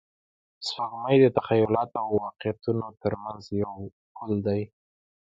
[0.67, 3.73] سپوږمۍ د تخیلاتو او واقعیتونو تر منځ یو
[4.15, 4.61] پل دی